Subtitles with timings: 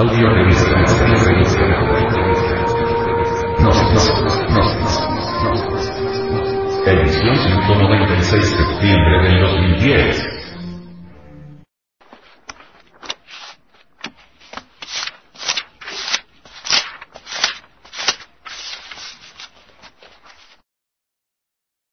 [0.00, 0.70] Audio revista.
[3.58, 4.10] Gnosis,
[4.48, 5.00] Gnosis,
[6.86, 10.22] Edición 196 de septiembre del 2010.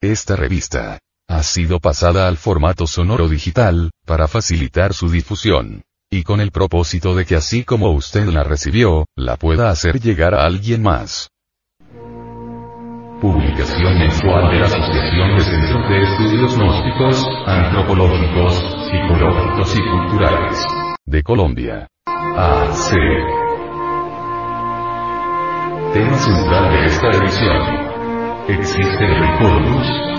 [0.00, 0.98] Esta revista
[1.28, 7.14] ha sido pasada al formato sonoro digital, para facilitar su difusión y con el propósito
[7.14, 11.30] de que así como usted la recibió, la pueda hacer llegar a alguien más.
[13.22, 18.54] Publicación mensual de la Asociación de Centros de Estudios Gnósticos, Antropológicos,
[18.90, 20.66] Psicológicos y Culturales
[21.06, 21.88] de Colombia.
[22.06, 22.92] AC.
[25.94, 27.56] Tema central de esta edición.
[28.48, 30.11] ¿Existe el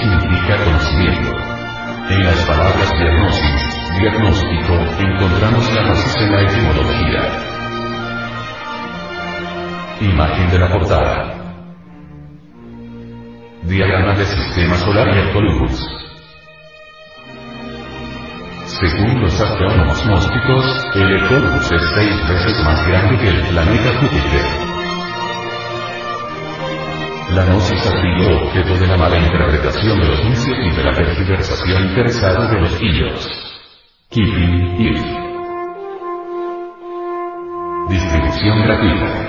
[0.00, 1.30] significa conocimiento.
[2.10, 7.20] En las palabras diagnosis, diagnóstico, encontramos la raíz en la etimología.
[10.00, 11.34] Imagen de la portada.
[13.64, 15.86] Diagrama del sistema solar y Arcturus.
[18.66, 24.67] Según los astrónomos gnósticos, el Arcturus es seis veces más grande que el planeta Júpiter.
[27.34, 27.90] La gnosis ha
[28.42, 32.80] objeto de la mala interpretación de los juicios y de la perversación interesada de los
[32.80, 33.28] niños.
[34.08, 35.02] Keeping If.
[37.90, 39.28] Distribución gratuita.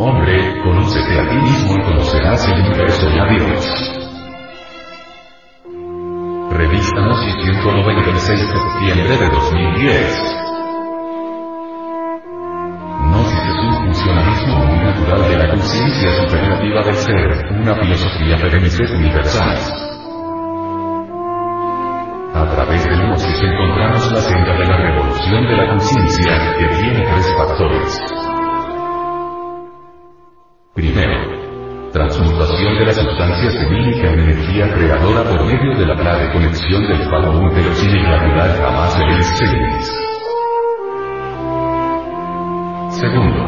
[0.00, 3.98] Hombre, conócete a ti mismo y conocerás el universo y a Dios.
[6.50, 10.22] Revista Gnosis 196 de septiembre de 2010.
[13.06, 19.58] Gnosis es un funcionalismo natural de la conciencia superativa del ser, una filosofía perenne universal.
[22.34, 27.04] A través del Gnosis encontramos la senda de la revolución de la conciencia, que tiene
[27.04, 28.00] tres factores.
[30.74, 36.86] Primero, transmutación de la sustancia semínica en energía creadora por medio de la clave conexión
[36.86, 39.04] del palo útero sin glanular jamás de
[42.90, 43.47] Segundo,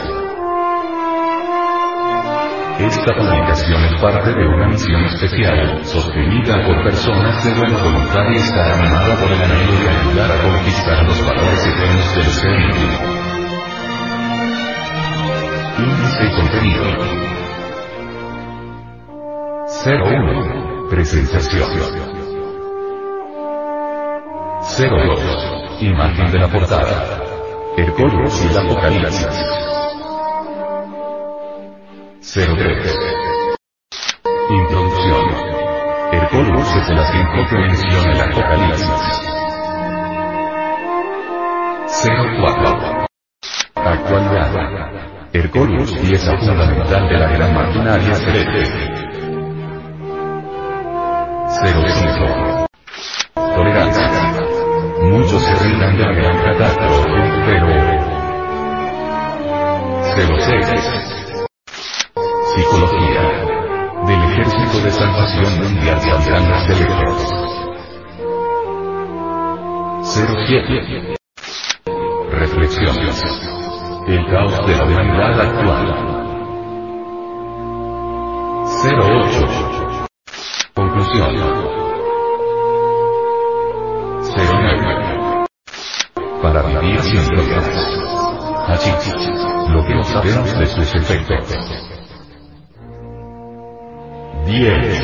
[2.79, 8.35] esta publicación es parte de una misión especial, sostenida por personas de buena voluntad y
[8.37, 12.51] está animada por el anhelo de ayudar a conquistar los valores eternos del ser
[15.77, 16.83] Índice y contenido.
[19.83, 20.89] 01.
[20.89, 21.69] Presentación.
[24.61, 25.81] 02.
[25.81, 27.23] Imagen de la portada.
[27.77, 29.70] El polvo y el apocalipsis.
[32.21, 32.55] 03.
[34.51, 35.25] Introducción.
[36.11, 39.21] Hercules es el asiento que menciona el Apocalipsis.
[42.03, 43.07] 04.
[43.73, 44.53] Actualidad.
[45.33, 48.65] Hercules pieza fundamental de la gran maquinaria celeste.
[51.47, 52.67] 05.
[53.33, 54.07] Tolerancia.
[55.01, 57.09] Muchos se rindan de la gran catástrofe,
[57.47, 57.67] pero...
[60.37, 61.10] 06.
[62.71, 63.23] Psicología.
[64.07, 67.17] Del Ejército de Salvación Mundial saldrán los electros.
[70.03, 71.15] 07.
[72.31, 73.23] Reflexiones.
[74.07, 75.85] El caos de la humanidad actual.
[78.83, 80.07] 08.
[80.73, 81.35] Conclusión.
[84.33, 85.45] 09.
[86.41, 87.67] Para vivir sin drogas.
[88.67, 88.91] Así,
[89.67, 91.70] lo que no sabemos de sus efectos.
[94.51, 95.03] 10.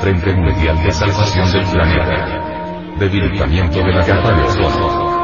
[0.00, 2.96] Frente Mundial de Salvación del Planeta.
[2.98, 5.14] Debilitamiento de la capa de ozono.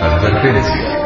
[0.00, 1.05] Advertencia.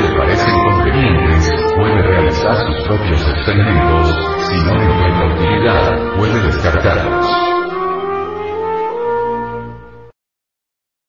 [0.00, 4.14] les parecen convenientes, puede realizar sus propios experimentos,
[4.48, 7.57] si no encuentra utilidad, puede descartarlos.